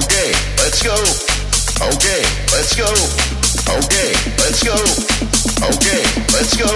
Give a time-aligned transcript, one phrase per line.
[0.00, 0.94] Okay, let's go.
[1.92, 2.22] Okay,
[2.52, 2.88] let's go.
[3.76, 4.72] Okay, let's go.
[5.68, 6.02] Okay,
[6.32, 6.72] let's go.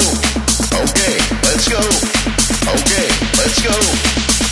[0.82, 1.80] Okay, let's go.
[2.68, 3.08] Okay,
[3.40, 3.76] let's go.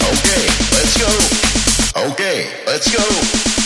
[0.08, 2.02] Okay, let's go.
[2.08, 3.61] Okay, let's go.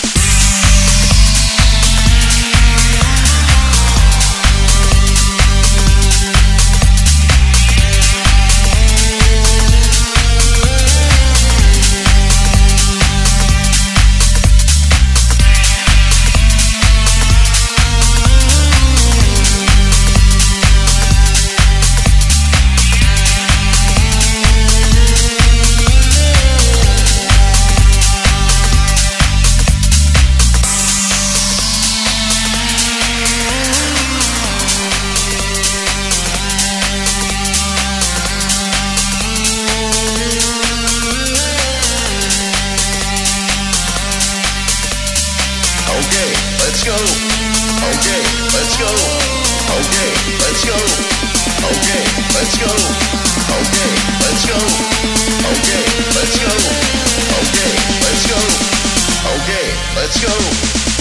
[60.06, 60.95] Let's go.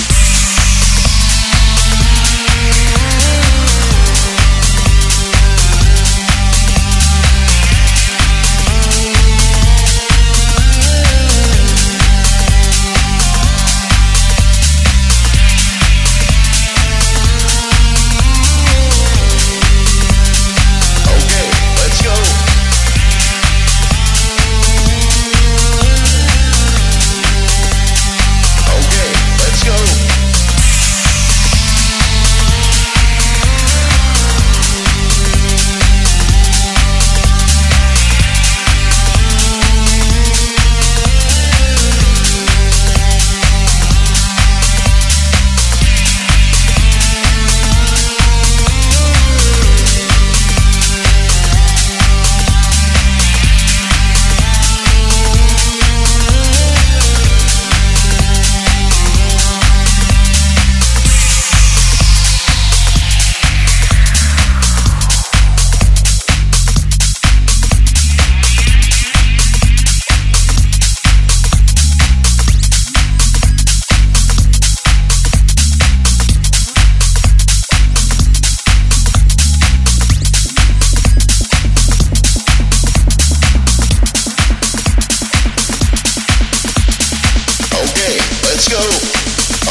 [88.44, 88.80] Let's go.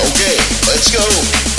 [0.09, 1.53] Okay, let's go.